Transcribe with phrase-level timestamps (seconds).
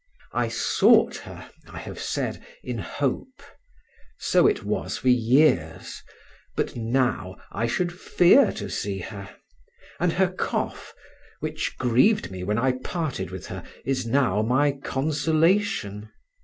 [0.33, 3.43] I sought her, I have said, in hope.
[4.17, 6.01] So it was for years;
[6.55, 9.29] but now I should fear to see her;
[9.99, 10.95] and her cough,
[11.39, 16.09] which grieved me when I parted with her, is now my consolation.